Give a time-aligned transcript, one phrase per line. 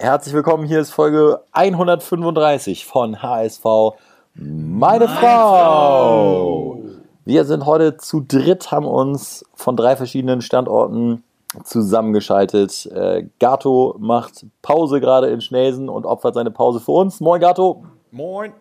[0.00, 3.96] Herzlich willkommen, hier ist Folge 135 von HSV Meine,
[4.36, 6.76] Meine Frau.
[6.76, 6.78] Frau.
[7.24, 11.24] Wir sind heute zu dritt, haben uns von drei verschiedenen Standorten
[11.64, 12.86] zusammengeschaltet.
[12.94, 17.18] Äh, Gato macht Pause gerade in Schnelsen und opfert seine Pause für uns.
[17.18, 17.84] Moin Gato.
[18.12, 18.52] Moin.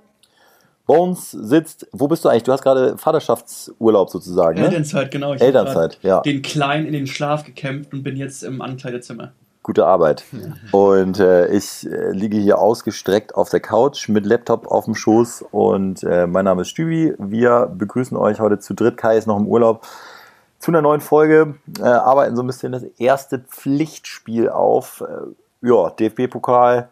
[0.87, 2.43] Bones sitzt, wo bist du eigentlich?
[2.43, 4.59] Du hast gerade Vaterschaftsurlaub sozusagen.
[4.59, 4.65] Ne?
[4.65, 5.35] Elternzeit, genau.
[5.35, 6.21] Ich Elternzeit, ja.
[6.21, 9.33] Den Kleinen in den Schlaf gekämpft und bin jetzt im Ankleidezimmer.
[9.67, 10.23] Gute Arbeit.
[10.71, 15.43] Und äh, ich äh, liege hier ausgestreckt auf der Couch mit Laptop auf dem Schoß
[15.51, 17.13] und äh, mein Name ist Stübi.
[17.17, 18.95] Wir begrüßen euch heute zu dritt.
[18.95, 19.85] Kai ist noch im Urlaub
[20.57, 21.55] zu einer neuen Folge.
[21.81, 25.01] Äh, arbeiten so ein bisschen das erste Pflichtspiel auf.
[25.01, 26.87] Äh, ja, DFB-Pokal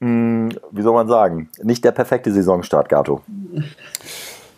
[0.00, 3.20] hm, wie soll man sagen, nicht der perfekte Saisonstart, Gato.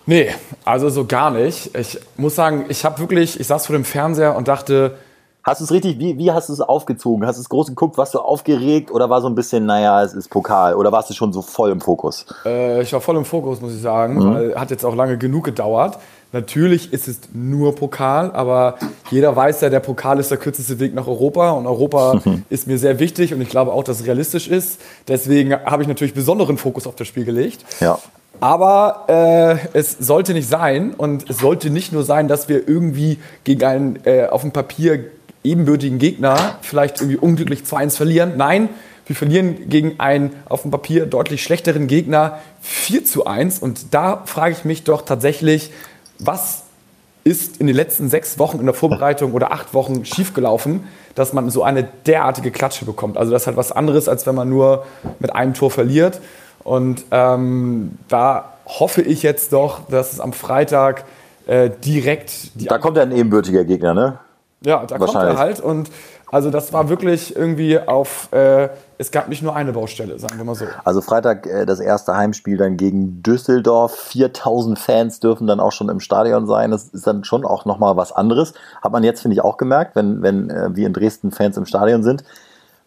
[0.05, 0.35] Nee,
[0.67, 1.75] also so gar nicht.
[1.75, 4.99] Ich muss sagen, ich habe wirklich, ich saß vor dem Fernseher und dachte.
[5.45, 7.27] Hast du es richtig, wie, wie hast du es aufgezogen?
[7.27, 7.99] Hast du es groß geguckt?
[7.99, 10.75] Warst du aufgeregt oder war so ein bisschen, naja, es ist Pokal?
[10.75, 12.27] Oder warst du schon so voll im Fokus?
[12.45, 14.35] Äh, ich war voll im Fokus, muss ich sagen, mhm.
[14.35, 15.99] weil hat jetzt auch lange genug gedauert.
[16.31, 18.77] Natürlich ist es nur Pokal, aber
[19.11, 22.79] jeder weiß ja, der Pokal ist der kürzeste Weg nach Europa und Europa ist mir
[22.79, 24.81] sehr wichtig und ich glaube auch, dass es realistisch ist.
[25.09, 27.65] Deswegen habe ich natürlich besonderen Fokus auf das Spiel gelegt.
[27.81, 27.99] Ja.
[28.41, 33.19] Aber äh, es sollte nicht sein und es sollte nicht nur sein, dass wir irgendwie
[33.45, 35.05] gegen einen äh, auf dem Papier
[35.45, 38.33] ebenbürtigen Gegner vielleicht irgendwie unglücklich 2-1 verlieren.
[38.37, 38.69] Nein,
[39.07, 43.59] wir verlieren gegen einen auf dem Papier deutlich schlechteren Gegner 4 zu 1.
[43.59, 45.71] Und da frage ich mich doch tatsächlich,
[46.19, 46.63] was
[47.25, 51.51] ist in den letzten sechs Wochen in der Vorbereitung oder acht Wochen schiefgelaufen, dass man
[51.51, 53.17] so eine derartige Klatsche bekommt.
[53.17, 54.87] Also das ist halt was anderes, als wenn man nur
[55.19, 56.21] mit einem Tor verliert.
[56.65, 61.05] Und ähm, da hoffe ich jetzt doch, dass es am Freitag
[61.47, 62.51] äh, direkt...
[62.55, 64.19] da kommt ja ein ebenbürtiger Gegner, ne?
[64.65, 65.61] Ja, da kommt er halt.
[65.61, 65.91] Und
[66.33, 70.45] also das war wirklich irgendwie auf, äh, es gab nicht nur eine Baustelle, sagen wir
[70.45, 70.65] mal so.
[70.83, 73.95] Also Freitag äh, das erste Heimspiel dann gegen Düsseldorf.
[73.95, 76.71] 4000 Fans dürfen dann auch schon im Stadion sein.
[76.71, 78.55] Das ist dann schon auch nochmal was anderes.
[78.81, 81.67] Hat man jetzt, finde ich, auch gemerkt, wenn, wenn äh, wie in Dresden Fans im
[81.67, 82.25] Stadion sind.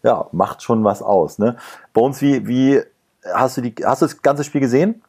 [0.01, 1.37] Ja, macht schon was aus.
[1.37, 1.55] Ne?
[1.93, 2.81] Bei uns, wie, wie
[3.33, 5.03] hast du die, hast du das ganze Spiel gesehen?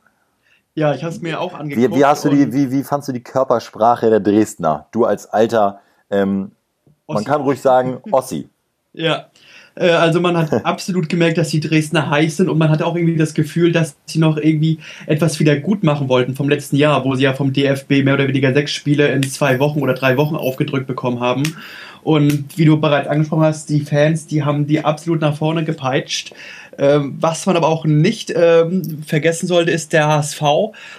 [0.75, 1.91] Ja, ich habe es mir auch angeguckt.
[1.91, 4.89] Wie, wie, hast du die, wie, wie fandst du die Körpersprache der Dresdner?
[4.91, 5.81] Du als alter
[6.11, 6.53] ähm,
[7.07, 8.49] man kann ruhig sagen Ossi.
[8.93, 9.27] ja.
[9.77, 12.97] Äh, also man hat absolut gemerkt, dass die Dresdner heiß sind und man hat auch
[12.97, 17.05] irgendwie das Gefühl, dass sie noch irgendwie etwas wieder gut machen wollten vom letzten Jahr,
[17.05, 20.17] wo sie ja vom DFB mehr oder weniger sechs Spiele in zwei Wochen oder drei
[20.17, 21.43] Wochen aufgedrückt bekommen haben.
[22.03, 26.33] Und wie du bereits angesprochen hast, die Fans, die haben die absolut nach vorne gepeitscht.
[26.79, 30.43] Ähm, was man aber auch nicht ähm, vergessen sollte, ist, der HSV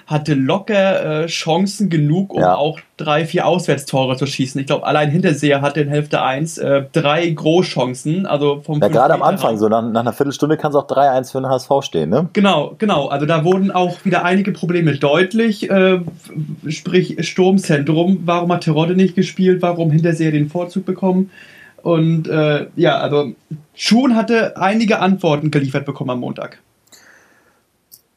[0.07, 2.55] hatte locker äh, Chancen genug, um ja.
[2.55, 4.59] auch drei, vier Auswärtstore zu schießen.
[4.59, 8.25] Ich glaube, allein Hinterseher hatte in Hälfte 1 äh, drei Großchancen.
[8.25, 11.31] Also vom ja, gerade am Anfang, so nach, nach einer Viertelstunde kann es auch 3-1
[11.31, 12.29] für den HSV stehen, ne?
[12.33, 13.07] Genau, genau.
[13.07, 15.69] Also da wurden auch wieder einige Probleme deutlich.
[15.69, 15.99] Äh,
[16.67, 18.23] sprich, Sturmzentrum.
[18.25, 19.61] Warum hat Terodde nicht gespielt?
[19.61, 21.29] Warum Hinterseher den Vorzug bekommen?
[21.87, 23.33] Und äh, ja, also
[23.73, 26.59] Schuhn hatte einige Antworten geliefert bekommen am Montag.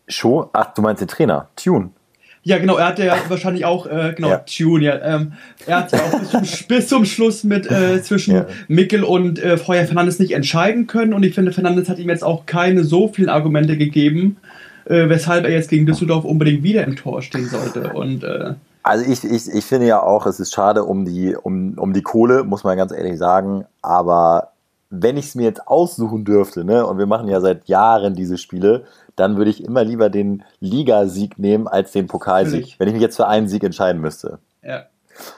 [0.09, 0.47] Schuh?
[0.53, 1.91] Ach, du meinst den Trainer, Tune.
[2.43, 4.39] Ja, genau, er hatte ja wahrscheinlich auch, äh, genau, ja.
[4.39, 5.01] Tune, ja.
[5.01, 5.35] Ähm,
[5.69, 8.47] er hat ja auch bis zum, bis zum Schluss mit äh, zwischen ja.
[8.67, 12.25] Mickel und äh, Feuer Fernandes nicht entscheiden können und ich finde, Fernandes hat ihm jetzt
[12.25, 14.39] auch keine so vielen Argumente gegeben,
[14.87, 17.93] äh, weshalb er jetzt gegen Düsseldorf unbedingt wieder im Tor stehen sollte.
[17.93, 21.79] Und äh, also ich, ich, ich finde ja auch, es ist schade um die, um,
[21.79, 24.53] um die Kohle, muss man ganz ehrlich sagen, aber
[24.91, 28.39] wenn ich es mir jetzt aussuchen dürfte, ne, und wir machen ja seit Jahren diese
[28.39, 33.03] Spiele, dann würde ich immer lieber den Ligasieg nehmen als den Pokalsieg, wenn ich mich
[33.03, 34.39] jetzt für einen Sieg entscheiden müsste.
[34.63, 34.87] Ja.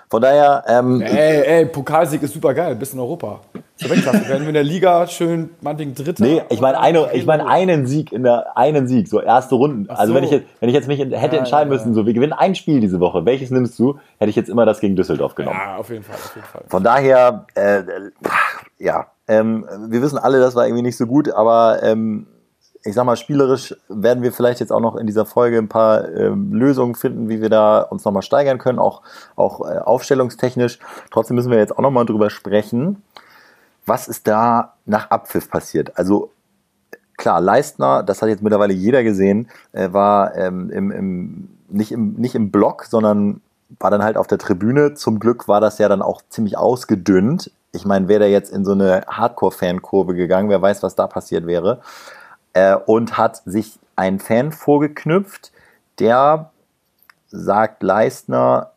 [0.09, 0.64] Von daher.
[0.66, 3.41] Ähm, ey, ey, Pokalsieg ist super geil, bis in Europa.
[3.82, 4.28] Zur Weltklasse.
[4.28, 6.25] Werden wir in der Liga schön, meinetwegen Dritter.
[6.25, 9.87] Nee, ich meine eine, ich meine einen Sieg in der, einen Sieg, so erste Runden.
[9.87, 9.93] So.
[9.93, 12.15] Also wenn ich jetzt, wenn ich jetzt mich hätte ja, entscheiden ja, müssen, so wir
[12.15, 15.34] gewinnen ein Spiel diese Woche, welches nimmst du, hätte ich jetzt immer das gegen Düsseldorf
[15.34, 15.59] genommen.
[15.62, 16.62] Ja, auf jeden Fall, auf jeden Fall.
[16.69, 17.82] Von daher, äh,
[18.78, 22.27] ja, ähm, wir wissen alle, das war irgendwie nicht so gut, aber ähm,
[22.84, 26.09] ich sag mal, spielerisch werden wir vielleicht jetzt auch noch in dieser Folge ein paar
[26.09, 29.03] ähm, Lösungen finden, wie wir da uns nochmal steigern können, auch,
[29.36, 30.78] auch äh, aufstellungstechnisch.
[31.10, 33.03] Trotzdem müssen wir jetzt auch nochmal drüber sprechen,
[33.86, 35.96] was ist da nach Abpfiff passiert.
[35.98, 36.30] Also
[37.16, 42.14] klar, Leistner, das hat jetzt mittlerweile jeder gesehen, äh, war ähm, im, im, nicht, im,
[42.14, 43.40] nicht im Block, sondern
[43.78, 44.94] war dann halt auf der Tribüne.
[44.94, 47.50] Zum Glück war das ja dann auch ziemlich ausgedünnt.
[47.72, 51.46] Ich meine, wäre der jetzt in so eine Hardcore-Fan-Kurve gegangen, wer weiß, was da passiert
[51.46, 51.80] wäre
[52.52, 55.52] äh, und hat sich einen Fan vorgeknüpft,
[55.98, 56.50] der
[57.28, 58.72] sagt Leistner,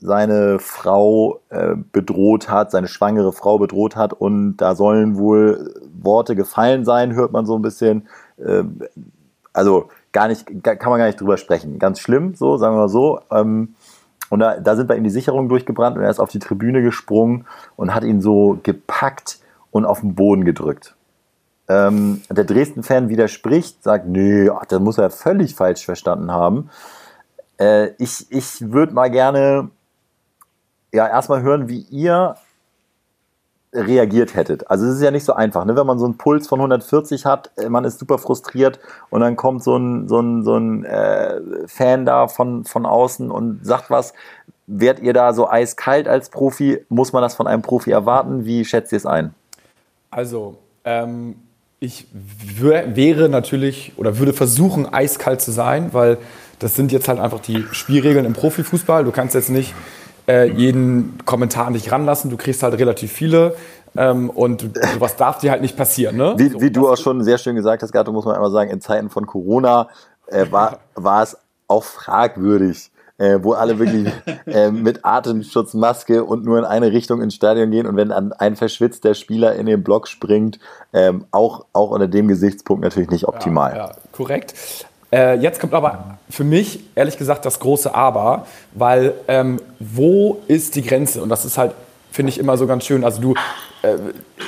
[0.00, 6.34] seine Frau äh, bedroht hat, seine schwangere Frau bedroht hat und da sollen wohl Worte
[6.34, 8.08] gefallen sein, hört man so ein bisschen.
[8.38, 8.80] Ähm,
[9.52, 11.78] also gar nicht, kann man gar nicht drüber sprechen.
[11.78, 13.20] Ganz schlimm, so, sagen wir mal so.
[13.30, 13.74] Ähm,
[14.30, 16.82] und da, da sind wir in die Sicherung durchgebrannt und er ist auf die Tribüne
[16.82, 20.94] gesprungen und hat ihn so gepackt und auf den Boden gedrückt.
[21.68, 26.70] Ähm, der Dresden-Fan widerspricht, sagt, nee, ach, das muss er völlig falsch verstanden haben.
[27.58, 29.70] Äh, ich ich würde mal gerne
[30.92, 32.36] ja erstmal hören, wie ihr
[33.72, 34.68] reagiert hättet.
[34.68, 35.76] Also es ist ja nicht so einfach, ne?
[35.76, 39.36] wenn man so einen Puls von 140 hat, äh, man ist super frustriert und dann
[39.36, 43.90] kommt so ein, so ein, so ein äh, Fan da von, von außen und sagt
[43.90, 44.12] was.
[44.66, 46.84] Werdet ihr da so eiskalt als Profi?
[46.88, 48.44] Muss man das von einem Profi erwarten?
[48.44, 49.34] Wie schätzt ihr es ein?
[50.10, 51.36] Also, ähm,
[51.80, 56.18] ich wäre natürlich oder würde versuchen, eiskalt zu sein, weil
[56.58, 59.02] das sind jetzt halt einfach die Spielregeln im Profifußball.
[59.04, 59.74] Du kannst jetzt nicht
[60.30, 62.30] äh, jeden Kommentar an dich ranlassen.
[62.30, 63.56] Du kriegst halt relativ viele.
[63.96, 66.16] Ähm, und sowas darf dir halt nicht passieren.
[66.16, 66.34] Ne?
[66.36, 68.70] Wie, so, wie du auch schon sehr schön gesagt hast, Gato, muss man einmal sagen,
[68.70, 69.88] in Zeiten von Corona
[70.28, 71.36] äh, war, war es
[71.66, 74.12] auch fragwürdig, äh, wo alle wirklich
[74.46, 79.14] äh, mit Atemschutzmaske und nur in eine Richtung ins Stadion gehen und wenn ein verschwitzter
[79.14, 80.60] Spieler in den Block springt,
[80.92, 83.72] ähm, auch, auch unter dem Gesichtspunkt natürlich nicht optimal.
[83.72, 84.54] Ja, ja korrekt.
[85.12, 90.76] Äh, jetzt kommt aber für mich ehrlich gesagt das große Aber, weil ähm, wo ist
[90.76, 91.22] die Grenze?
[91.22, 91.72] Und das ist halt,
[92.12, 93.04] finde ich, immer so ganz schön.
[93.04, 93.34] Also du,
[93.82, 93.96] äh,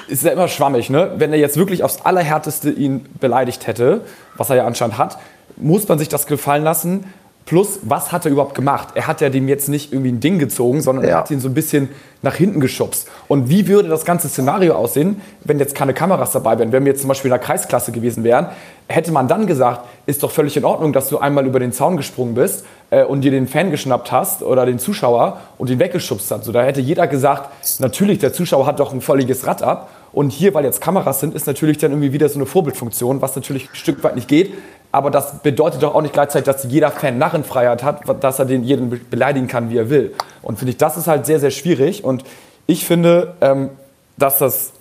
[0.09, 1.13] ist ja immer schwammig, ne?
[1.17, 4.03] Wenn er jetzt wirklich aufs Allerhärteste ihn beleidigt hätte,
[4.37, 5.19] was er ja anscheinend hat,
[5.57, 7.13] muss man sich das gefallen lassen.
[7.45, 8.91] Plus, was hat er überhaupt gemacht?
[8.95, 11.11] Er hat ja dem jetzt nicht irgendwie ein Ding gezogen, sondern ja.
[11.11, 11.89] er hat ihn so ein bisschen
[12.23, 13.09] nach hinten geschubst.
[13.27, 16.71] Und wie würde das ganze Szenario aussehen, wenn jetzt keine Kameras dabei wären?
[16.71, 18.47] Wenn wir jetzt zum Beispiel in der Kreisklasse gewesen wären,
[18.89, 21.97] hätte man dann gesagt, ist doch völlig in Ordnung, dass du einmal über den Zaun
[21.97, 26.31] gesprungen bist äh, und dir den Fan geschnappt hast oder den Zuschauer und ihn weggeschubst
[26.31, 26.45] hast.
[26.45, 27.51] So, da hätte jeder gesagt,
[27.81, 29.91] natürlich, der Zuschauer hat doch ein völliges Rad ab.
[30.13, 33.35] Und hier, weil jetzt Kameras sind, ist natürlich dann irgendwie wieder so eine Vorbildfunktion, was
[33.35, 34.53] natürlich ein Stück weit nicht geht.
[34.93, 38.63] Aber das bedeutet doch auch nicht gleichzeitig, dass jeder Fan Narrenfreiheit hat, dass er den
[38.63, 40.15] jeden beleidigen kann, wie er will.
[40.43, 42.05] Und finde ich, das ist halt sehr, sehr schwierig.
[42.05, 42.25] Und
[42.67, 43.71] ich finde, ähm,
[44.19, 44.73] dass das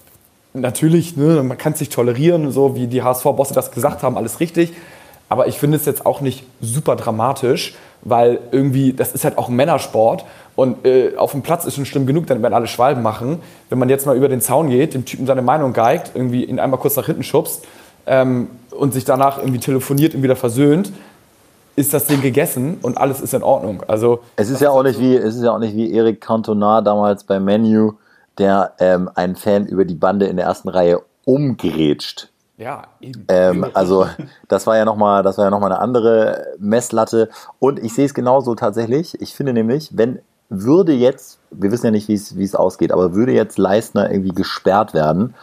[0.54, 4.42] natürlich, ne, man kann es nicht tolerieren, so wie die HSV-Bosse das gesagt haben, alles
[4.42, 4.74] richtig.
[5.30, 9.48] Aber ich finde es jetzt auch nicht super dramatisch, weil irgendwie, das ist halt auch
[9.48, 10.26] ein Männersport.
[10.58, 13.40] Und äh, auf dem Platz ist schon schlimm genug, dann werden alle Schwalben machen.
[13.70, 16.60] Wenn man jetzt mal über den Zaun geht, dem Typen seine Meinung geigt, irgendwie ihn
[16.60, 17.66] einmal kurz nach hinten schubst,
[18.06, 20.92] ähm, und sich danach irgendwie telefoniert und wieder versöhnt,
[21.76, 23.84] ist das Ding gegessen und alles ist in Ordnung.
[23.88, 26.82] Also es ist ja auch nicht wie es ist ja auch nicht wie Eric Cantona
[26.82, 27.94] damals bei Menu,
[28.38, 32.30] der ähm, einen Fan über die Bande in der ersten Reihe umgrätscht.
[32.58, 33.26] Ja, eben.
[33.30, 34.06] Ähm, also
[34.48, 37.30] das war ja nochmal, das war ja noch mal eine andere Messlatte.
[37.60, 39.20] Und ich sehe es genauso tatsächlich.
[39.20, 40.20] Ich finde nämlich, wenn
[40.50, 44.94] würde jetzt, wir wissen ja nicht, wie es ausgeht, aber würde jetzt Leistner irgendwie gesperrt
[44.94, 45.34] werden,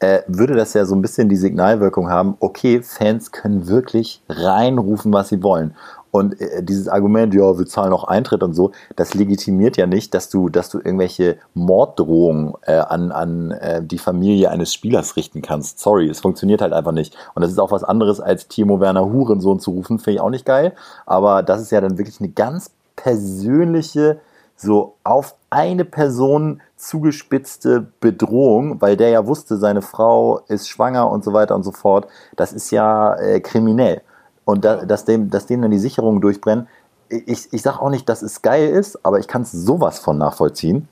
[0.00, 5.12] äh, würde das ja so ein bisschen die Signalwirkung haben, okay, Fans können wirklich reinrufen,
[5.12, 5.74] was sie wollen.
[6.10, 10.12] Und äh, dieses Argument, ja, wir zahlen auch Eintritt und so, das legitimiert ja nicht,
[10.14, 15.42] dass du, dass du irgendwelche Morddrohungen äh, an, an äh, die Familie eines Spielers richten
[15.42, 15.78] kannst.
[15.78, 17.16] Sorry, es funktioniert halt einfach nicht.
[17.34, 20.30] Und das ist auch was anderes, als Timo Werner Hurensohn zu rufen, finde ich auch
[20.30, 20.72] nicht geil.
[21.06, 24.20] Aber das ist ja dann wirklich eine ganz persönliche,
[24.56, 31.24] so auf eine Person zugespitzte Bedrohung, weil der ja wusste, seine Frau ist schwanger und
[31.24, 32.06] so weiter und so fort.
[32.36, 34.02] Das ist ja äh, kriminell.
[34.44, 36.68] Und da, dass, dem, dass denen dann die Sicherungen durchbrennen,
[37.08, 40.16] ich, ich sage auch nicht, dass es geil ist, aber ich kann es sowas von
[40.16, 40.88] nachvollziehen.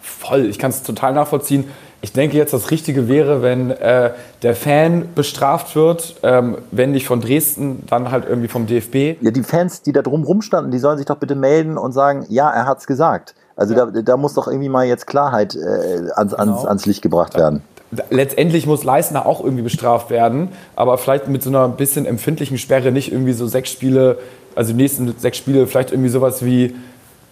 [0.00, 1.64] Voll, ich kann es total nachvollziehen.
[2.00, 4.10] Ich denke jetzt, das Richtige wäre, wenn äh,
[4.42, 9.22] der Fan bestraft wird, ähm, wenn nicht von Dresden, dann halt irgendwie vom DFB.
[9.22, 12.26] Ja, die Fans, die da drum rumstanden, die sollen sich doch bitte melden und sagen,
[12.28, 13.36] ja, er hat es gesagt.
[13.62, 13.86] Also ja.
[13.86, 16.64] da, da, muss doch irgendwie mal jetzt Klarheit äh, ans, ans, genau.
[16.64, 17.62] ans Licht gebracht werden.
[18.10, 22.90] Letztendlich muss Leistner auch irgendwie bestraft werden, aber vielleicht mit so einer bisschen empfindlichen Sperre
[22.90, 24.18] nicht irgendwie so sechs Spiele,
[24.56, 26.74] also die nächsten sechs Spiele, vielleicht irgendwie sowas wie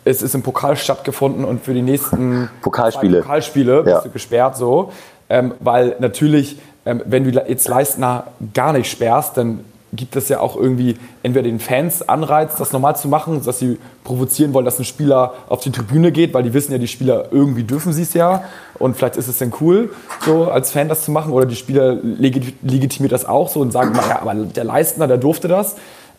[0.05, 3.83] es ist im Pokal stattgefunden und für die nächsten Pokalspiele, Pokalspiele ja.
[3.83, 4.93] bist du gesperrt so.
[5.29, 9.61] Ähm, weil natürlich, ähm, wenn du jetzt Leistner gar nicht sperrst, dann
[9.93, 13.79] gibt es ja auch irgendwie entweder den Fans Anreiz, das normal zu machen, dass sie
[14.05, 17.27] provozieren wollen, dass ein Spieler auf die Tribüne geht, weil die wissen ja, die Spieler
[17.31, 18.45] irgendwie dürfen sie es ja
[18.79, 19.91] und vielleicht ist es dann cool,
[20.25, 23.93] so als Fan das zu machen oder die Spieler legitimiert das auch so und sagen,
[23.93, 25.77] naja, aber der Leistner, der durfte das.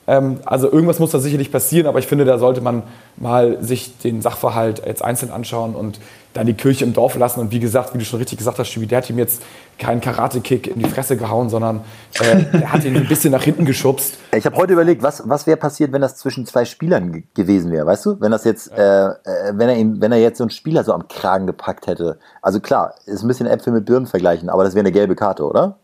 [0.08, 2.84] Ähm, also irgendwas muss da sicherlich passieren, aber ich finde, da sollte man
[3.18, 6.00] mal sich den Sachverhalt jetzt einzeln anschauen und
[6.34, 7.40] dann die Kirche im Dorf lassen.
[7.40, 9.42] Und wie gesagt, wie du schon richtig gesagt hast, Stübi, der hat ihm jetzt
[9.78, 11.82] keinen Karate-Kick in die Fresse gehauen, sondern
[12.20, 14.18] äh, der hat ihn ein bisschen nach hinten geschubst.
[14.34, 17.86] Ich habe heute überlegt, was, was wäre passiert, wenn das zwischen zwei Spielern gewesen wäre,
[17.86, 18.22] weißt du?
[18.22, 19.14] Wenn das jetzt, äh, äh,
[19.54, 22.18] wenn er ihn, wenn er jetzt so einen Spieler so am Kragen gepackt hätte.
[22.42, 25.46] Also klar, ist ein bisschen Äpfel mit Birnen vergleichen, aber das wäre eine gelbe Karte,
[25.46, 25.78] oder?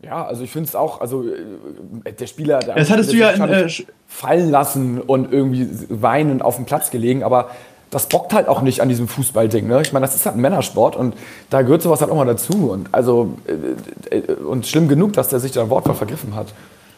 [0.00, 1.24] Ja, also ich finde es auch, also
[2.04, 3.68] äh, der Spieler, der das hattest du ja in, äh,
[4.06, 7.50] fallen lassen und irgendwie weinend auf dem Platz gelegen, aber
[7.90, 9.66] das bockt halt auch nicht an diesem Fußballding.
[9.66, 9.80] Ne?
[9.82, 11.14] Ich meine, das ist halt ein Männersport und
[11.50, 12.70] da gehört sowas halt auch mal dazu.
[12.70, 13.36] Und also
[14.10, 16.48] äh, äh, und schlimm genug, dass der sich da ein Wortwahl vergriffen hat.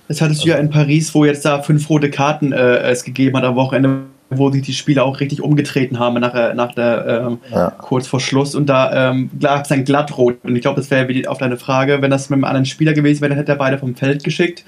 [0.09, 3.37] Das hattest du ja in Paris, wo jetzt da fünf rote Karten äh, es gegeben
[3.37, 7.27] hat am Wochenende, wo sich die Spieler auch richtig umgetreten haben nach, äh, nach der
[7.29, 7.71] ähm, ja.
[7.71, 11.29] kurz vor Schluss und da ähm, gab es dann glattrot und ich glaube, das wäre
[11.29, 13.79] auf deine Frage, wenn das mit einem anderen Spieler gewesen wäre, dann hätte er beide
[13.79, 14.65] vom Feld geschickt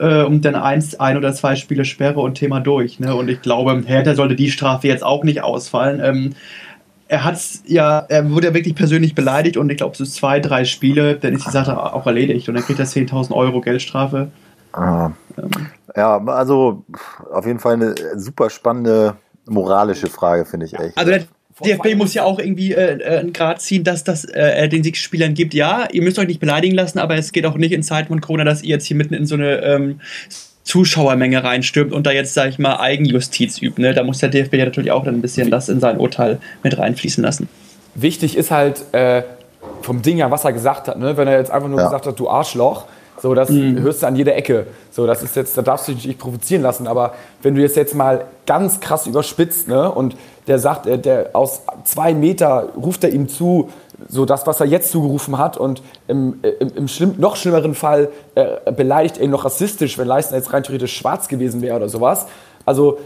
[0.00, 2.98] äh, und dann eins, ein oder zwei Spiele Sperre und Thema durch.
[2.98, 3.14] Ne?
[3.14, 6.00] Und ich glaube, Hertha sollte die Strafe jetzt auch nicht ausfallen.
[6.02, 6.34] Ähm,
[7.06, 10.64] er hat's ja, er wurde ja wirklich persönlich beleidigt und ich glaube, so zwei, drei
[10.64, 14.30] Spiele, dann ist die Sache auch erledigt und dann kriegt er 10.000 Euro Geldstrafe.
[14.72, 15.10] Ah.
[15.96, 16.84] Ja, also
[17.32, 19.16] auf jeden Fall eine super spannende
[19.46, 20.96] moralische Frage, finde ich echt.
[20.96, 21.24] Also der
[21.60, 25.00] DFB muss ja auch irgendwie äh, äh, einen Grad ziehen, dass das äh, den sich
[25.00, 25.54] Spielern gibt.
[25.54, 28.20] Ja, ihr müsst euch nicht beleidigen lassen, aber es geht auch nicht in Zeiten von
[28.20, 30.00] Corona, dass ihr jetzt hier mitten in so eine ähm,
[30.64, 33.80] Zuschauermenge reinstürmt und da jetzt, sag ich mal, Eigenjustiz übt.
[33.80, 33.94] Ne?
[33.94, 36.78] Da muss der DFB ja natürlich auch dann ein bisschen das in sein Urteil mit
[36.78, 37.48] reinfließen lassen.
[37.94, 39.22] Wichtig ist halt äh,
[39.82, 40.98] vom Ding her, was er gesagt hat.
[40.98, 41.16] Ne?
[41.16, 41.84] Wenn er jetzt einfach nur ja.
[41.86, 42.86] gesagt hat, du Arschloch,
[43.22, 43.80] so, das mhm.
[43.80, 44.66] hörst du an jeder Ecke.
[44.90, 46.86] So, das ist jetzt, da darfst du dich nicht provozieren lassen.
[46.86, 51.30] Aber wenn du jetzt, jetzt mal ganz krass überspitzt, ne, und der sagt, der, der
[51.34, 53.68] aus zwei Meter ruft er ihm zu,
[54.08, 58.08] so das, was er jetzt zugerufen hat, und im, im, im schlimm, noch schlimmeren Fall
[58.34, 61.90] äh, beleidigt er ihn noch rassistisch, wenn Leistner jetzt rein theoretisch schwarz gewesen wäre oder
[61.90, 62.26] sowas.
[62.64, 62.98] Also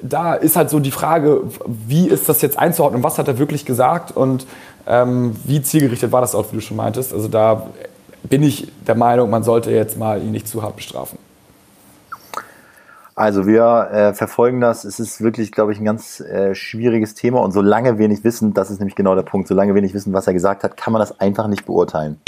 [0.00, 3.64] da ist halt so die Frage, wie ist das jetzt einzuordnen, was hat er wirklich
[3.64, 4.46] gesagt und
[4.86, 7.12] ähm, wie zielgerichtet war das auch, wie du schon meintest.
[7.12, 7.66] Also da
[8.28, 11.18] bin ich der Meinung, man sollte jetzt mal ihn nicht zu hart bestrafen.
[13.16, 14.84] Also wir äh, verfolgen das.
[14.84, 17.40] Es ist wirklich, glaube ich, ein ganz äh, schwieriges Thema.
[17.42, 20.12] Und solange wir nicht wissen, das ist nämlich genau der Punkt, solange wir nicht wissen,
[20.12, 22.20] was er gesagt hat, kann man das einfach nicht beurteilen.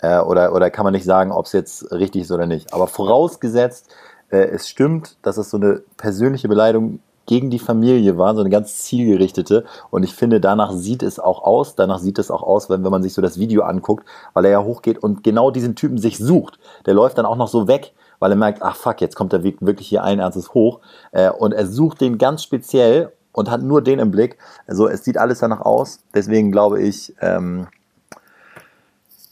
[0.00, 2.74] Äh, oder, oder kann man nicht sagen, ob es jetzt richtig ist oder nicht.
[2.74, 3.94] Aber vorausgesetzt,
[4.30, 8.50] äh, es stimmt, dass es so eine persönliche Beleidigung gegen die Familie war, so eine
[8.50, 9.64] ganz zielgerichtete.
[9.90, 11.74] Und ich finde, danach sieht es auch aus.
[11.74, 14.52] Danach sieht es auch aus, wenn, wenn man sich so das Video anguckt, weil er
[14.52, 16.58] ja hochgeht und genau diesen Typen sich sucht.
[16.86, 19.42] Der läuft dann auch noch so weg, weil er merkt, ach fuck, jetzt kommt er
[19.42, 20.80] wirklich hier ein ernstes hoch.
[21.12, 24.38] Äh, und er sucht den ganz speziell und hat nur den im Blick.
[24.66, 26.00] Also es sieht alles danach aus.
[26.14, 27.68] Deswegen glaube ich, ähm,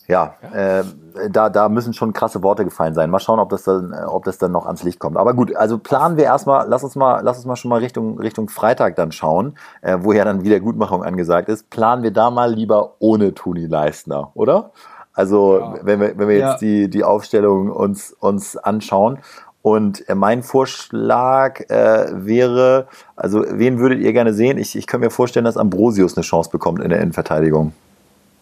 [0.06, 0.80] ja, ja.
[0.80, 0.84] Äh,
[1.30, 3.08] da, da müssen schon krasse Worte gefallen sein.
[3.08, 5.16] Mal schauen, ob das dann, ob das dann noch ans Licht kommt.
[5.16, 8.18] Aber gut, also planen wir erstmal, lass uns mal, lass uns mal schon mal Richtung,
[8.18, 11.70] Richtung Freitag dann schauen, äh, wo ja dann wieder Gutmachung angesagt ist.
[11.70, 14.72] Planen wir da mal lieber ohne Toni Leistner, oder?
[15.14, 15.74] Also, ja.
[15.82, 16.68] wenn wir, wenn wir jetzt ja.
[16.68, 19.18] die, die Aufstellung uns, uns anschauen.
[19.62, 24.58] Und äh, mein Vorschlag äh, wäre, also wen würdet ihr gerne sehen?
[24.58, 27.72] Ich, ich könnte mir vorstellen, dass Ambrosius eine Chance bekommt in der Innenverteidigung.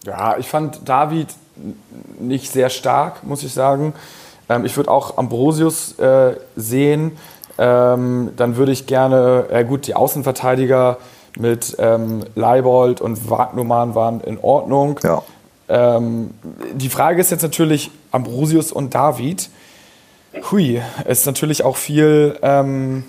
[0.04, 1.28] Ja, ich fand David
[2.18, 3.94] nicht sehr stark, muss ich sagen.
[4.48, 7.12] Ähm, ich würde auch Ambrosius äh, sehen.
[7.58, 10.98] Ähm, dann würde ich gerne, äh, gut, die Außenverteidiger
[11.38, 14.98] mit ähm, Leibold und Wagnumann waren in Ordnung.
[15.02, 15.22] Ja.
[15.68, 16.30] Ähm,
[16.74, 19.48] die Frage ist jetzt natürlich Ambrosius und David.
[20.50, 23.04] Hui, ist natürlich auch viel ähm,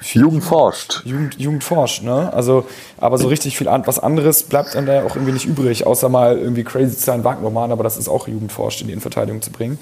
[0.00, 1.02] Jugend forscht.
[1.04, 2.32] Jugend, Jugend forscht, ne?
[2.32, 2.66] Also,
[2.98, 6.08] aber so richtig viel an, was anderes bleibt dann da auch irgendwie nicht übrig, außer
[6.08, 9.42] mal irgendwie crazy zu sein, Wagnermann, aber das ist auch Jugend forscht, in die Innenverteidigung
[9.42, 9.78] zu bringen.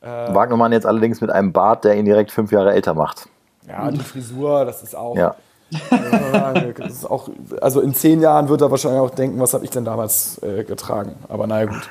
[0.00, 3.28] Äh, Wagnermann jetzt allerdings mit einem Bart, der ihn direkt fünf Jahre älter macht.
[3.68, 5.16] Ja, die Frisur, das ist auch.
[5.16, 5.36] Ja.
[6.78, 7.28] das ist auch,
[7.60, 10.64] also in zehn Jahren wird er wahrscheinlich auch denken, was habe ich denn damals äh,
[10.64, 11.14] getragen.
[11.28, 11.88] Aber naja, gut.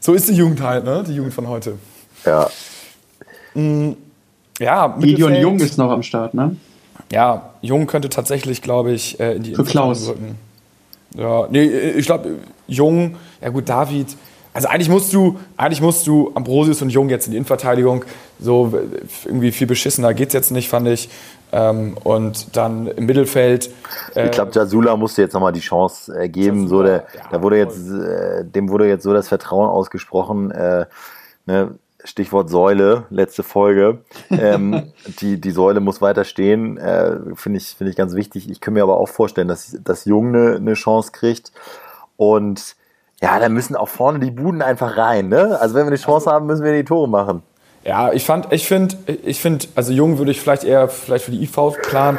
[0.00, 1.02] So ist die Jugend halt, ne?
[1.06, 1.78] Die Jugend von heute.
[2.24, 2.48] Ja.
[3.54, 3.96] Mhm.
[4.58, 6.56] Ja, Gideon Jung ist noch am Start, ne?
[7.12, 10.08] Ja, Jung könnte tatsächlich, glaube ich, äh, in die Für Klaus.
[10.08, 10.36] rücken.
[11.14, 12.36] Ja, nee, ich glaube,
[12.66, 14.16] Jung, ja gut, David.
[14.52, 18.04] Also eigentlich musst du, eigentlich musst du Ambrosius und Jung jetzt in die Innenverteidigung.
[18.40, 18.72] So
[19.26, 21.10] irgendwie viel beschissener geht es jetzt nicht, fand ich.
[21.52, 23.70] Ähm, und dann im Mittelfeld.
[24.14, 26.62] Äh, ich glaube, Jasula musste jetzt nochmal die Chance äh, geben.
[26.62, 30.50] Jasula, so der, ja, da wurde jetzt, äh, dem wurde jetzt so das Vertrauen ausgesprochen.
[30.50, 30.86] Äh,
[31.44, 31.74] ne?
[32.06, 33.98] Stichwort Säule, letzte Folge.
[34.30, 38.48] Ähm, die, die Säule muss weiter stehen, äh, finde ich, finde ich ganz wichtig.
[38.48, 41.52] Ich kann mir aber auch vorstellen, dass, dass Jung eine, eine Chance kriegt.
[42.16, 42.76] Und
[43.20, 45.28] ja, da müssen auch vorne die Buden einfach rein.
[45.28, 45.58] Ne?
[45.60, 47.42] Also wenn wir eine Chance haben, müssen wir die Tore machen.
[47.84, 51.30] Ja, ich fand, ich finde, ich finde, also Jung würde ich vielleicht eher vielleicht für
[51.30, 52.18] die IV planen.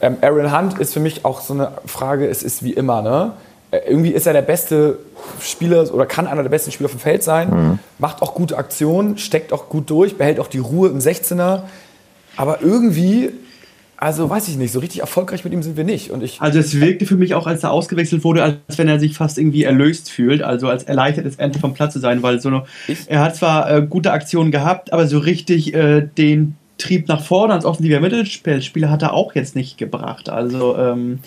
[0.00, 3.32] Ähm, Aaron Hunt ist für mich auch so eine Frage, es ist wie immer, ne?
[3.76, 4.98] Äh, irgendwie ist er der beste
[5.40, 7.78] Spieler oder kann einer der besten Spieler vom Feld sein, mhm.
[7.98, 11.62] macht auch gute Aktionen, steckt auch gut durch, behält auch die Ruhe im 16er.
[12.36, 13.30] Aber irgendwie
[13.98, 16.10] also weiß ich nicht, so richtig erfolgreich mit ihm sind wir nicht.
[16.10, 19.00] Und ich also es wirkte für mich auch, als er ausgewechselt wurde, als wenn er
[19.00, 22.38] sich fast irgendwie erlöst fühlt, also als erleichtert ist, endlich vom Platz zu sein, weil
[22.40, 22.64] so eine,
[23.06, 27.54] er hat zwar äh, gute Aktionen gehabt, aber so richtig äh, den Trieb nach vorne
[27.54, 30.28] als offensiver Mittelspieler hat er auch jetzt nicht gebracht.
[30.28, 31.20] Also ähm,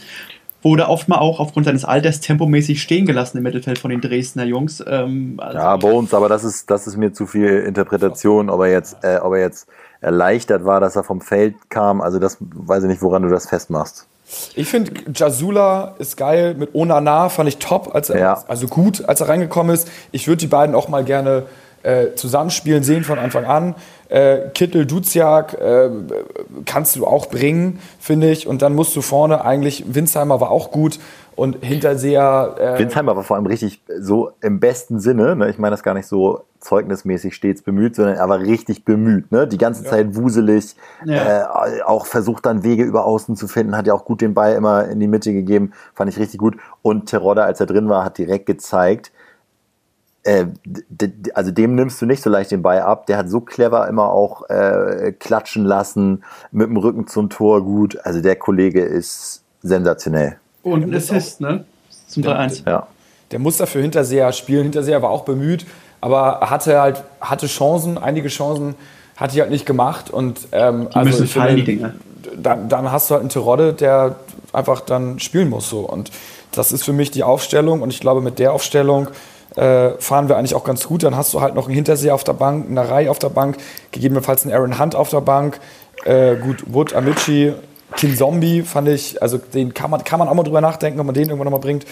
[0.61, 4.43] wurde oft mal auch aufgrund seines Alters tempomäßig stehen gelassen im Mittelfeld von den Dresdner
[4.43, 4.83] Jungs.
[4.85, 8.71] Ähm, also ja, Bones, aber das ist, das ist mir zu viel Interpretation, ob er
[8.71, 9.67] jetzt, äh, ob er jetzt
[10.01, 12.01] erleichtert war, dass er vom Feld kam.
[12.01, 14.07] Also das weiß ich nicht, woran du das festmachst.
[14.55, 16.53] Ich finde, Jasula ist geil.
[16.53, 18.43] Mit Onana fand ich top, als er, ja.
[18.47, 19.89] also gut, als er reingekommen ist.
[20.11, 21.43] Ich würde die beiden auch mal gerne
[21.81, 23.75] äh, zusammenspielen sehen von Anfang an.
[24.09, 25.89] Äh, Kittel, Duziak äh,
[26.65, 28.47] kannst du auch bringen, finde ich.
[28.47, 30.99] Und dann musst du vorne eigentlich, Winsheimer war auch gut
[31.35, 32.55] und Hinterseher.
[32.59, 35.49] Äh Winsheimer war vor allem richtig so im besten Sinne, ne?
[35.49, 39.47] ich meine das gar nicht so zeugnismäßig stets bemüht, sondern er war richtig bemüht, ne?
[39.47, 39.89] die ganze ja.
[39.89, 40.75] Zeit wuselig,
[41.05, 41.45] ja.
[41.45, 44.55] äh, auch versucht dann Wege über Außen zu finden, hat ja auch gut den Ball
[44.55, 46.57] immer in die Mitte gegeben, fand ich richtig gut.
[46.81, 49.11] Und Terodde, als er drin war, hat direkt gezeigt,
[50.23, 50.45] äh,
[51.33, 53.05] also dem nimmst du nicht so leicht den Ball ab.
[53.07, 57.97] Der hat so clever immer auch äh, klatschen lassen, mit dem Rücken zum Tor gut.
[58.03, 60.37] Also der Kollege ist sensationell.
[60.63, 61.65] Und ein Assist, ne?
[62.07, 62.63] Zum 3-1.
[62.65, 62.87] Ja.
[63.31, 64.63] Der muss dafür Hinterseher spielen.
[64.63, 65.65] Hinterseher war auch bemüht,
[66.01, 68.75] aber hatte halt hatte Chancen, einige Chancen
[69.15, 70.09] hat die halt nicht gemacht.
[70.09, 71.85] Und, ähm, die also müssen fallen, die.
[72.37, 74.15] Dann, dann, hast du halt einen Terodde, der
[74.53, 75.69] einfach dann spielen muss.
[75.69, 75.81] So.
[75.81, 76.11] Und
[76.51, 77.81] das ist für mich die Aufstellung.
[77.81, 79.07] Und ich glaube, mit der Aufstellung
[79.59, 81.03] äh, fahren wir eigentlich auch ganz gut.
[81.03, 83.57] Dann hast du halt noch einen Hinterseher auf der Bank, eine Reihe auf der Bank,
[83.91, 85.59] gegebenenfalls einen Aaron Hunt auf der Bank.
[86.05, 87.53] Äh, gut, Wood, Amici,
[87.97, 91.05] King Zombie fand ich, also den kann man, kann man auch mal drüber nachdenken, ob
[91.07, 91.85] man den irgendwann nochmal bringt.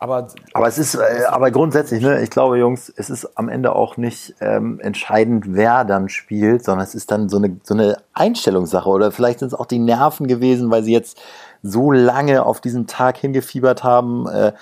[0.00, 3.76] Aber, aber es ist, äh, aber grundsätzlich, ne, ich glaube, Jungs, es ist am Ende
[3.76, 7.98] auch nicht ähm, entscheidend, wer dann spielt, sondern es ist dann so eine, so eine
[8.14, 8.88] Einstellungssache.
[8.88, 11.20] Oder vielleicht sind es auch die Nerven gewesen, weil sie jetzt
[11.62, 14.26] so lange auf diesen Tag hingefiebert haben.
[14.26, 14.54] Äh,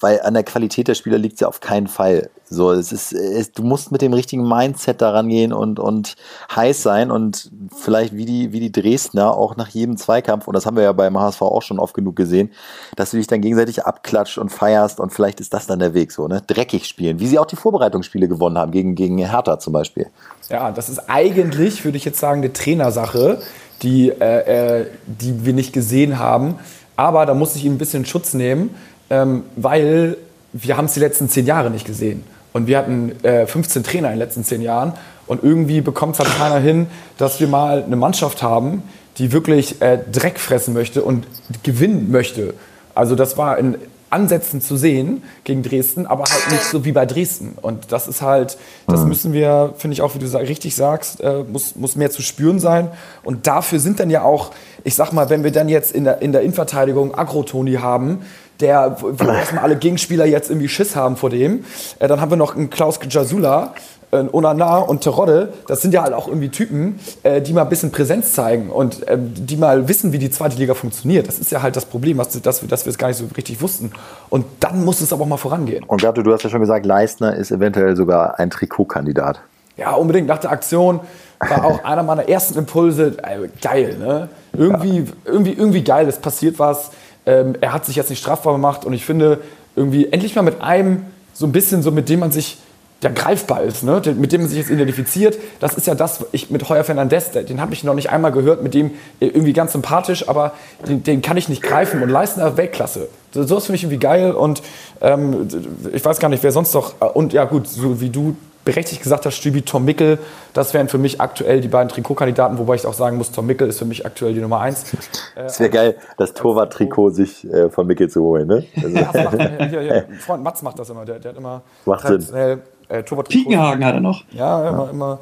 [0.00, 2.30] weil an der Qualität der Spieler liegt es ja auf keinen Fall.
[2.50, 6.14] So, es ist, es, du musst mit dem richtigen Mindset daran gehen und, und
[6.54, 10.64] heiß sein und vielleicht wie die, wie die Dresdner auch nach jedem Zweikampf, und das
[10.64, 12.50] haben wir ja beim HSV auch schon oft genug gesehen,
[12.96, 16.12] dass du dich dann gegenseitig abklatscht und feierst und vielleicht ist das dann der Weg
[16.12, 16.42] so, ne?
[16.46, 20.06] Dreckig spielen, wie sie auch die Vorbereitungsspiele gewonnen haben, gegen, gegen Hertha zum Beispiel.
[20.48, 23.42] Ja, das ist eigentlich, würde ich jetzt sagen, eine Trainersache,
[23.82, 26.58] die, äh, äh, die wir nicht gesehen haben.
[26.96, 28.74] Aber da muss ich ihn ein bisschen Schutz nehmen
[29.10, 30.16] ähm, weil
[30.52, 32.24] wir haben es die letzten zehn Jahre nicht gesehen.
[32.52, 34.94] Und wir hatten äh, 15 Trainer in den letzten zehn Jahren.
[35.26, 36.86] Und irgendwie bekommt es halt keiner hin,
[37.18, 38.82] dass wir mal eine Mannschaft haben,
[39.18, 41.26] die wirklich äh, Dreck fressen möchte und
[41.62, 42.54] gewinnen möchte.
[42.94, 43.76] Also das war in
[44.10, 47.56] Ansätzen zu sehen gegen Dresden, aber halt nicht so wie bei Dresden.
[47.60, 49.08] Und das ist halt, das mhm.
[49.08, 52.58] müssen wir, finde ich auch, wie du richtig sagst, äh, muss, muss mehr zu spüren
[52.58, 52.88] sein.
[53.22, 54.52] Und dafür sind dann ja auch,
[54.84, 58.22] ich sag mal, wenn wir dann jetzt in der, in der Innenverteidigung Agro-Toni haben,
[58.60, 61.64] der, wo erstmal alle Gegenspieler jetzt irgendwie Schiss haben vor dem.
[61.98, 63.74] Äh, dann haben wir noch einen Klaus Jasula,
[64.10, 67.68] äh, Onana und Terodde, das sind ja halt auch irgendwie Typen, äh, die mal ein
[67.68, 71.28] bisschen Präsenz zeigen und äh, die mal wissen, wie die zweite Liga funktioniert.
[71.28, 73.26] Das ist ja halt das Problem, was, dass, wir, dass wir es gar nicht so
[73.36, 73.92] richtig wussten.
[74.30, 75.84] Und dann muss es aber auch mal vorangehen.
[75.84, 79.40] Und Gato, du hast ja schon gesagt, Leistner ist eventuell sogar ein Trikotkandidat.
[79.76, 80.26] Ja, unbedingt.
[80.26, 81.00] Nach der Aktion
[81.38, 84.28] war auch einer meiner ersten Impulse, äh, geil, ne?
[84.52, 85.04] Irgendwie, ja.
[85.24, 86.90] irgendwie, irgendwie geil, es passiert was.
[87.28, 89.40] Ähm, er hat sich jetzt nicht strafbar gemacht und ich finde,
[89.76, 92.56] irgendwie endlich mal mit einem, so ein bisschen so, mit dem man sich
[93.02, 94.02] der greifbar ist, ne?
[94.16, 95.38] mit dem man sich jetzt identifiziert.
[95.60, 98.62] Das ist ja das, ich mit Heuer Fernandez, den habe ich noch nicht einmal gehört,
[98.62, 100.54] mit dem irgendwie ganz sympathisch, aber
[100.88, 103.08] den, den kann ich nicht greifen und leisten auf Weltklasse.
[103.30, 104.62] So, sowas finde ich irgendwie geil und
[105.00, 105.46] ähm,
[105.92, 108.34] ich weiß gar nicht, wer sonst noch, und ja gut, so wie du
[108.68, 110.18] berechtigt gesagt hast, Stübi, Tom Mickel,
[110.52, 113.66] das wären für mich aktuell die beiden Trikotkandidaten, wobei ich auch sagen muss, Tom Mickel
[113.66, 114.84] ist für mich aktuell die Nummer eins.
[115.34, 118.64] Es wäre geil, das Torwart-Trikot sich äh, von Mickel zu holen, ne?
[118.76, 119.36] Also ja, macht,
[119.70, 122.60] hier, hier, Freund Mats macht das immer, der, der hat immer macht Sinn.
[122.88, 124.24] Äh, Piekenhagen hat er noch.
[124.32, 124.90] Ja, immer, ja.
[124.90, 125.18] immer.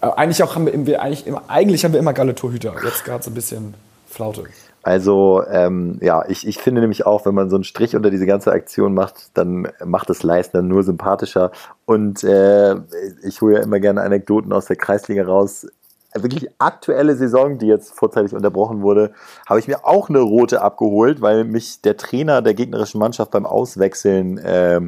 [0.00, 2.74] Eigentlich, auch haben wir, eigentlich, immer, eigentlich haben wir immer geile Torhüter.
[2.84, 3.74] Jetzt gerade so ein bisschen
[4.08, 4.44] Flaute.
[4.86, 8.24] Also ähm, ja, ich, ich finde nämlich auch, wenn man so einen Strich unter diese
[8.24, 11.50] ganze Aktion macht, dann macht es Leistner nur sympathischer.
[11.86, 12.76] Und äh,
[13.24, 15.66] ich hole ja immer gerne Anekdoten aus der Kreisliga raus.
[16.14, 19.12] Wirklich aktuelle Saison, die jetzt vorzeitig unterbrochen wurde,
[19.48, 23.44] habe ich mir auch eine rote abgeholt, weil mich der Trainer der gegnerischen Mannschaft beim
[23.44, 24.82] Auswechseln äh,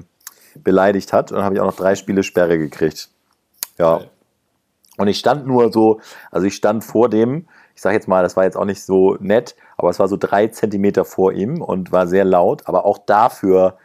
[0.62, 1.32] beleidigt hat.
[1.32, 3.08] Und dann habe ich auch noch drei Spiele Sperre gekriegt.
[3.78, 4.02] Ja.
[4.96, 8.36] Und ich stand nur so, also ich stand vor dem, ich sage jetzt mal, das
[8.36, 11.92] war jetzt auch nicht so nett, aber es war so drei Zentimeter vor ihm und
[11.92, 12.66] war sehr laut.
[12.66, 13.78] Aber auch dafür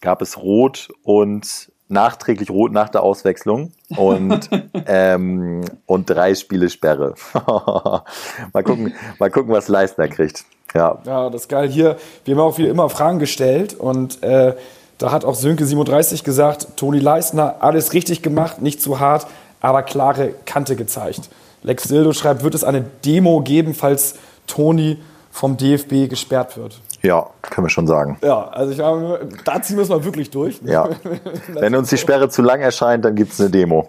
[0.00, 4.48] gab es Rot und nachträglich Rot nach der Auswechslung und,
[4.86, 7.14] ähm, und drei Spiele Sperre.
[7.34, 10.44] mal, gucken, mal gucken, was Leistner kriegt.
[10.74, 10.98] Ja.
[11.04, 11.68] ja, das ist geil.
[11.68, 14.54] Hier, wir haben auch wieder immer Fragen gestellt und äh,
[14.96, 19.26] da hat auch Sönke37 gesagt, Toni Leistner, alles richtig gemacht, nicht zu hart,
[19.60, 21.28] aber klare Kante gezeigt.
[21.62, 24.98] Lex Sildo schreibt, wird es eine Demo geben, falls Toni
[25.38, 26.80] vom DFB gesperrt wird?
[27.02, 28.18] Ja, können wir schon sagen.
[28.22, 30.60] Ja, also ich habe, da ziehen wir es mal wirklich durch.
[30.64, 30.88] Ja.
[31.48, 33.88] Wenn uns die Sperre zu lang erscheint, dann gibt es eine Demo.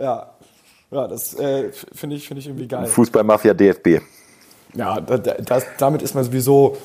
[0.00, 0.30] Ja,
[0.90, 2.86] ja das äh, finde ich, find ich irgendwie geil.
[2.86, 4.00] Fußballmafia DFB.
[4.74, 6.78] Ja, das, damit ist man sowieso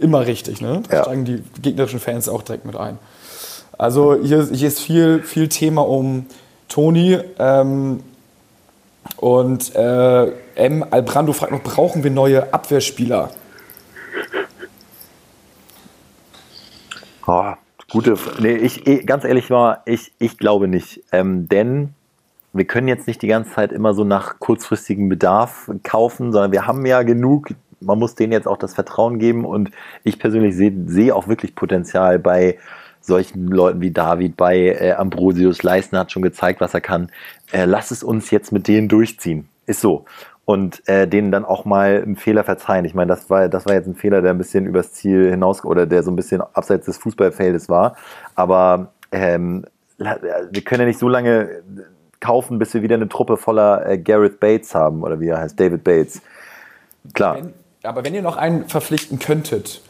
[0.00, 0.60] immer richtig.
[0.60, 0.82] Ne?
[0.88, 1.02] Da Ja.
[1.02, 2.98] steigen die gegnerischen Fans auch direkt mit ein.
[3.76, 6.26] Also hier, hier ist viel, viel Thema um
[6.68, 7.18] Toni.
[7.40, 8.04] Ähm,
[9.16, 10.84] und äh, M.
[10.88, 13.30] Albrando fragt noch, brauchen wir neue Abwehrspieler?
[17.26, 17.52] Oh,
[17.90, 18.16] gute.
[18.40, 21.02] Nee, ich, eh, ganz ehrlich war, ich, ich glaube nicht.
[21.12, 21.94] Ähm, denn
[22.52, 26.66] wir können jetzt nicht die ganze Zeit immer so nach kurzfristigem Bedarf kaufen, sondern wir
[26.66, 27.54] haben ja genug.
[27.80, 29.70] Man muss denen jetzt auch das Vertrauen geben und
[30.04, 32.58] ich persönlich sehe sehe auch wirklich Potenzial bei
[33.00, 35.62] solchen Leuten wie David, bei äh, Ambrosius.
[35.62, 37.10] Leistner hat schon gezeigt, was er kann.
[37.52, 39.48] Äh, lass es uns jetzt mit denen durchziehen.
[39.66, 40.04] Ist so.
[40.44, 42.84] Und äh, denen dann auch mal einen Fehler verzeihen.
[42.84, 45.64] Ich meine, das war, das war jetzt ein Fehler, der ein bisschen übers Ziel hinaus
[45.64, 47.94] oder der so ein bisschen abseits des Fußballfeldes war.
[48.34, 49.64] Aber ähm,
[49.98, 51.62] wir können ja nicht so lange
[52.20, 55.58] kaufen, bis wir wieder eine Truppe voller äh, Gareth Bates haben oder wie er heißt,
[55.58, 56.20] David Bates.
[57.14, 59.82] Klar, Wenn, aber wenn ihr noch einen verpflichten könntet,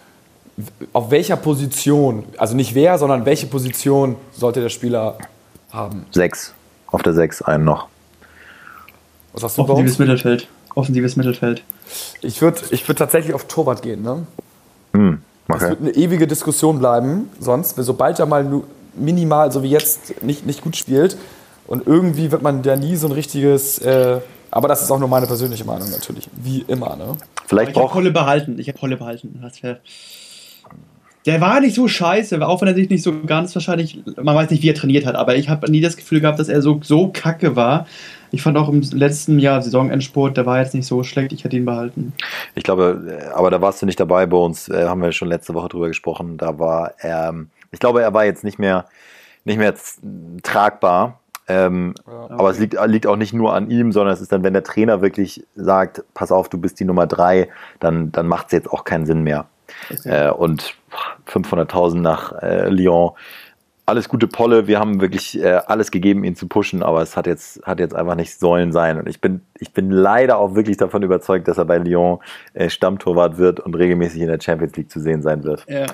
[0.93, 5.19] auf welcher Position, also nicht wer, sondern welche Position sollte der Spieler
[5.73, 6.07] haben?
[6.11, 6.55] sechs.
[6.89, 7.89] Auf der sechs einen noch.
[9.33, 9.99] Was hast du bei Offensives uns?
[10.01, 10.49] Mittelfeld.
[10.75, 11.63] Offensives Mittelfeld.
[12.23, 14.03] Ich würde ich würd tatsächlich auf Torwart gehen.
[14.03, 14.27] Ne?
[14.95, 15.71] Hm, Das okay.
[15.71, 18.63] wird eine ewige Diskussion bleiben, sonst, sobald er mal
[18.95, 21.17] minimal, so wie jetzt, nicht, nicht gut spielt.
[21.67, 23.79] Und irgendwie wird man da nie so ein richtiges.
[23.79, 26.29] Äh, aber das ist auch nur meine persönliche Meinung natürlich.
[26.35, 27.17] Wie immer, ne?
[27.47, 28.59] Vielleicht Ich habe Holle behalten.
[28.59, 29.39] Ich habe Holle behalten.
[29.43, 29.79] Das wär-
[31.27, 34.51] Der war nicht so scheiße, auch wenn er sich nicht so ganz wahrscheinlich, man weiß
[34.51, 36.81] nicht, wie er trainiert hat, aber ich habe nie das Gefühl gehabt, dass er so,
[36.83, 37.87] so kacke war.
[38.33, 41.57] Ich fand auch im letzten Jahr Saisonendspurt, der war jetzt nicht so schlecht, ich hätte
[41.57, 42.13] ihn behalten.
[42.55, 45.29] Ich glaube, äh, aber da warst du nicht dabei bei uns, äh, haben wir schon
[45.29, 46.37] letzte Woche drüber gesprochen.
[46.37, 47.35] Da war er,
[47.71, 48.87] ich glaube, er war jetzt nicht mehr,
[49.45, 49.75] nicht mehr
[50.43, 51.21] tragbar.
[51.49, 54.53] Ähm, Aber es liegt, liegt auch nicht nur an ihm, sondern es ist dann, wenn
[54.53, 57.49] der Trainer wirklich sagt, pass auf, du bist die Nummer drei,
[57.81, 59.47] dann, dann macht es jetzt auch keinen Sinn mehr.
[59.91, 60.27] Okay.
[60.27, 60.75] Äh, und
[61.27, 63.13] 500.000 nach äh, Lyon.
[63.91, 67.27] Alles gute Polle, wir haben wirklich äh, alles gegeben, ihn zu pushen, aber es hat
[67.27, 69.01] jetzt, hat jetzt einfach nicht sollen sein.
[69.01, 72.21] Und ich bin, ich bin leider auch wirklich davon überzeugt, dass er bei Lyon
[72.55, 75.67] äh, Stammtorwart wird und regelmäßig in der Champions League zu sehen sein wird.
[75.69, 75.87] Ja.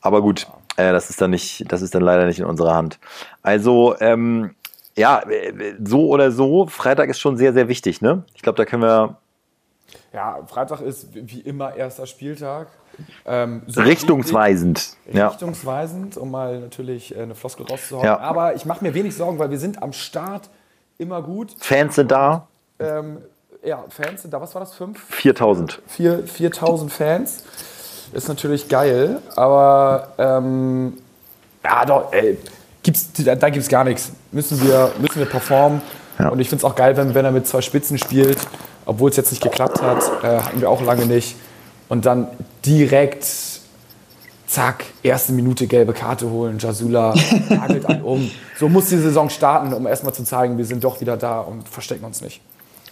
[0.00, 2.98] Aber gut, äh, das ist dann nicht, das ist dann leider nicht in unserer Hand.
[3.44, 4.56] Also, ähm,
[4.96, 8.24] ja, äh, so oder so, Freitag ist schon sehr, sehr wichtig, ne?
[8.34, 9.18] Ich glaube, da können wir
[10.12, 12.66] Ja, Freitag ist wie immer erster Spieltag.
[13.24, 14.96] Ähm, so richtungsweisend.
[15.12, 15.28] Ja.
[15.28, 18.04] richtungsweisend, um mal natürlich äh, eine Floskel rauszuhauen.
[18.04, 18.18] Ja.
[18.18, 20.50] Aber ich mache mir wenig Sorgen, weil wir sind am Start
[20.98, 21.54] immer gut.
[21.60, 23.18] Fans sind da, Ähm,
[23.62, 24.74] ja, Fans sind da, was war das?
[24.74, 24.98] Fünf?
[25.14, 25.80] 4000.
[25.86, 27.44] Vier- 4000 Fans.
[28.12, 30.94] Ist natürlich geil, aber ähm,
[31.64, 32.36] ja, doch, ey,
[32.82, 34.10] gibt's, da, da gibt es gar nichts.
[34.32, 35.80] Müssen wir, müssen wir performen.
[36.18, 36.30] Ja.
[36.30, 38.38] Und ich finde es auch geil, wenn, wenn er mit zwei Spitzen spielt,
[38.90, 40.02] obwohl es jetzt nicht geklappt hat.
[40.24, 41.36] Äh, hatten wir auch lange nicht.
[41.88, 42.26] Und dann
[42.66, 43.24] direkt,
[44.46, 46.58] zack, erste Minute gelbe Karte holen.
[46.58, 47.14] Jasula
[47.48, 48.28] nagelt einen um.
[48.58, 51.68] So muss die Saison starten, um erstmal zu zeigen, wir sind doch wieder da und
[51.68, 52.40] verstecken uns nicht.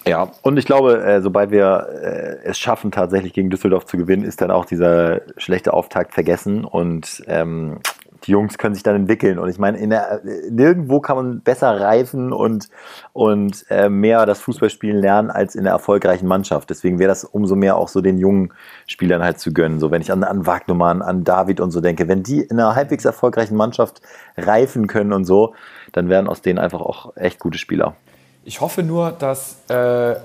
[0.06, 4.22] Ja, und ich glaube, äh, sobald wir äh, es schaffen, tatsächlich gegen Düsseldorf zu gewinnen,
[4.22, 7.80] ist dann auch dieser schlechte Auftakt vergessen und ähm,
[8.24, 9.38] die Jungs können sich dann entwickeln.
[9.38, 12.68] Und ich meine, in der, nirgendwo kann man besser reifen und,
[13.12, 16.70] und äh, mehr das Fußballspielen lernen als in der erfolgreichen Mannschaft.
[16.70, 18.52] Deswegen wäre das umso mehr auch so den jungen
[18.86, 19.80] Spielern halt zu gönnen.
[19.80, 22.74] So, wenn ich an, an Wagnumann, an David und so denke, wenn die in einer
[22.74, 24.00] halbwegs erfolgreichen Mannschaft
[24.36, 25.54] reifen können und so,
[25.92, 27.96] dann werden aus denen einfach auch echt gute Spieler.
[28.44, 30.16] Ich hoffe nur, dass äh,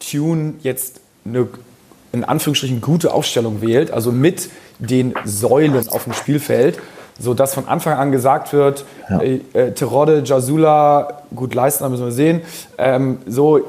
[0.00, 1.48] Tune jetzt eine
[2.12, 6.78] in Anführungsstrichen gute Aufstellung wählt, also mit den Säulen auf dem Spielfeld,
[7.18, 8.84] sodass von Anfang an gesagt wird,
[9.20, 12.42] äh, äh, Terodde, Jasula, gut Leistner müssen wir sehen,
[12.78, 13.60] ähm, so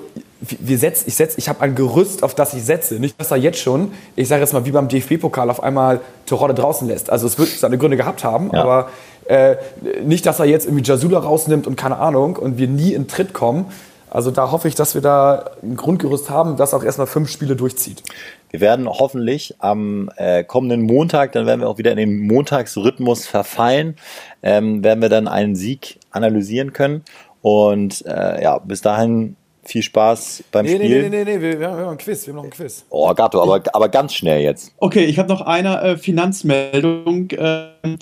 [0.42, 2.96] wir setz, ich setz, ich habe ein Gerüst, auf das ich setze.
[2.96, 6.54] Nicht, dass er jetzt schon, ich sage jetzt mal wie beim DFB-Pokal, auf einmal Terodde
[6.54, 7.10] draußen lässt.
[7.10, 8.62] Also es wird seine Gründe gehabt haben, Ja.
[8.62, 8.90] aber
[9.26, 9.58] äh,
[10.06, 13.34] nicht, dass er jetzt irgendwie Jasula rausnimmt und keine Ahnung und wir nie in Tritt
[13.34, 13.66] kommen.
[14.10, 17.56] Also da hoffe ich, dass wir da ein Grundgerüst haben, das auch erstmal fünf Spiele
[17.56, 18.02] durchzieht.
[18.50, 23.28] Wir werden hoffentlich am äh, kommenden Montag, dann werden wir auch wieder in den Montagsrhythmus
[23.28, 23.96] verfallen,
[24.42, 27.04] ähm, werden wir dann einen Sieg analysieren können.
[27.42, 31.10] Und äh, ja, bis dahin viel Spaß beim Nee, nee, Spiel.
[31.10, 32.26] nee, nee, nee, wir, wir haben noch ein Quiz.
[32.26, 32.86] Wir haben noch ein Quiz.
[32.90, 34.74] Oh, Gatto, aber, aber ganz schnell jetzt.
[34.78, 37.30] Okay, ich habe noch eine äh, Finanzmeldung.
[37.38, 37.98] Ähm,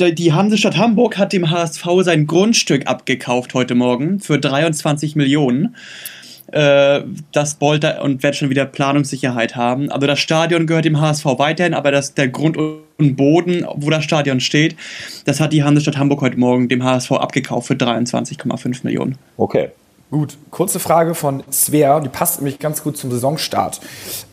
[0.00, 5.76] die die Hansestadt Hamburg hat dem HSV sein Grundstück abgekauft heute Morgen für 23 Millionen.
[6.52, 9.90] Äh, das Bolter und wird schon wieder Planungssicherheit haben.
[9.90, 14.04] Also das Stadion gehört dem HSV weiterhin, aber das, der Grund und Boden, wo das
[14.04, 14.76] Stadion steht,
[15.24, 19.18] das hat die Hansestadt Hamburg heute Morgen dem HSV abgekauft für 23,5 Millionen.
[19.36, 19.70] Okay.
[20.10, 23.80] Gut, kurze Frage von Svea, die passt nämlich ganz gut zum Saisonstart.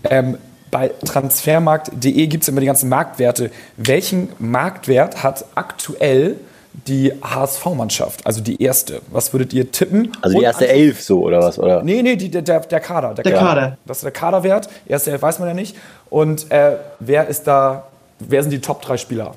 [0.03, 0.37] Ähm,
[0.69, 3.49] bei transfermarkt.de gibt es immer die ganzen Marktwerte.
[3.77, 6.35] Welchen Marktwert hat aktuell
[6.73, 9.01] die HSV-Mannschaft, also die erste?
[9.11, 10.11] Was würdet ihr tippen?
[10.21, 11.59] Also die erste Elf so, oder was?
[11.59, 11.83] Oder?
[11.83, 13.13] Nee, nee, die, der, der der Kader.
[13.13, 13.77] Der Kader.
[13.85, 14.67] Das ist der Kaderwert.
[14.87, 15.75] Erste Elf weiß man ja nicht.
[16.09, 17.87] Und äh, wer ist da,
[18.19, 19.35] wer sind die Top 3 Spieler?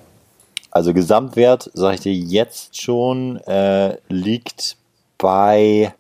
[0.71, 4.77] Also Gesamtwert, sage ich dir jetzt schon, äh, liegt
[5.19, 5.95] bei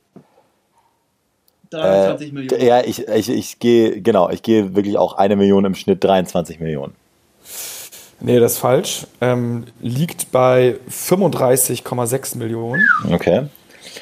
[1.71, 5.75] 23 Äh, Ja, ich, ich, ich gehe, genau, ich gehe wirklich auch eine Million im
[5.75, 6.95] Schnitt 23 Millionen.
[8.21, 9.07] Nee, das ist falsch.
[9.21, 12.89] Ähm, liegt bei 35,6 Millionen.
[13.13, 13.47] Okay.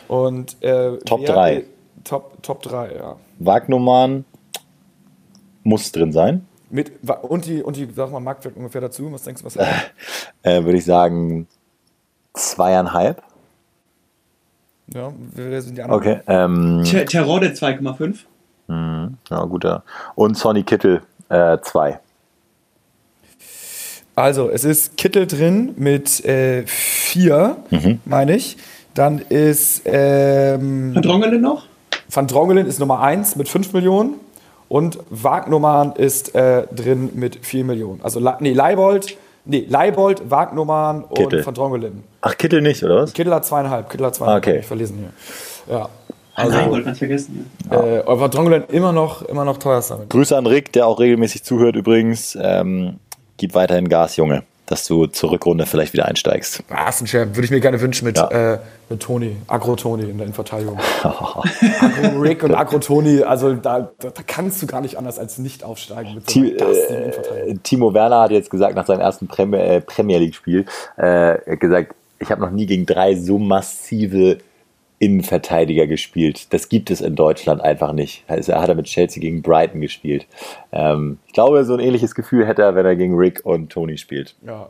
[0.08, 1.64] Und äh, Top wer- drei.
[2.04, 3.16] Top, Top 3, ja.
[3.38, 4.24] Wagnumann
[5.62, 6.46] muss drin sein.
[6.70, 9.10] Mit, und die, und die, sag mal, Marktwert ungefähr dazu.
[9.12, 9.56] Was denkst du, was?
[10.42, 11.46] Äh, Würde ich sagen
[12.34, 13.22] zweieinhalb.
[14.92, 16.00] ja, wer sind die anderen?
[16.00, 16.20] Okay.
[16.26, 18.18] Ähm, Ter Terodde 2,5.
[19.30, 19.82] ja, guter.
[20.14, 22.00] Und Sonny Kittel äh, zwei.
[24.16, 28.00] Also, es ist Kittel drin mit äh, vier, Mhm.
[28.04, 28.56] meine ich.
[28.94, 31.64] Dann ist ähm, Hat Rongelen noch?
[32.10, 34.14] Van Drongelen ist Nummer 1 mit 5 Millionen
[34.68, 38.00] und Wagnumann ist äh, drin mit 4 Millionen.
[38.04, 41.44] Also nee, Leibold, nee, Leibold, Wagnumann und Kittel.
[41.44, 42.04] Van Drongelen.
[42.20, 43.12] Ach, Kittel nicht, oder was?
[43.14, 44.52] Kittel hat zweieinhalb, Kittel hat zweieinhalb, Okay.
[44.52, 44.98] hab ich verlesen
[45.66, 45.74] hier.
[45.74, 45.88] Ja.
[46.36, 47.50] Also, Also, wollte man vergessen.
[47.70, 50.00] äh, aber Van Drongelen immer noch, immer noch teuerster.
[50.08, 52.36] Grüße an Rick, der auch regelmäßig zuhört übrigens.
[52.40, 52.98] Ähm,
[53.36, 56.62] gib weiterhin Gas, Junge, dass du zur Rückrunde vielleicht wieder einsteigst.
[56.70, 57.28] Ah, ist ein Scherz.
[57.34, 58.28] Würde ich mir gerne wünschen mit, Ja.
[58.54, 60.78] äh, mit Toni, Agro-Toni in der Innenverteidigung.
[61.02, 66.14] Agro-Rick und Agro-Toni, also da, da, da kannst du gar nicht anders als nicht aufsteigen
[66.14, 67.54] mit so äh.
[67.62, 70.66] Timo Werner hat jetzt gesagt, nach seinem ersten Premier, äh, Premier League-Spiel,
[70.96, 74.38] äh, gesagt, ich habe noch nie gegen drei so massive
[75.04, 76.52] Innenverteidiger gespielt.
[76.54, 78.24] Das gibt es in Deutschland einfach nicht.
[78.26, 80.26] Also er hat er mit Chelsea gegen Brighton gespielt.
[80.72, 83.98] Ähm, ich glaube, so ein ähnliches Gefühl hätte er, wenn er gegen Rick und Tony
[83.98, 84.34] spielt.
[84.46, 84.66] Ja.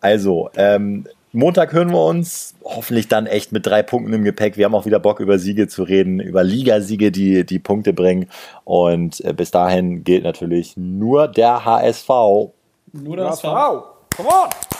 [0.00, 2.54] Also, ähm, Montag hören wir uns.
[2.64, 4.56] Hoffentlich dann echt mit drei Punkten im Gepäck.
[4.56, 8.30] Wir haben auch wieder Bock, über Siege zu reden, über Ligasiege, die die Punkte bringen.
[8.64, 12.08] Und äh, bis dahin gilt natürlich nur der HSV.
[12.92, 13.84] Nur das Frau,
[14.16, 14.75] come on!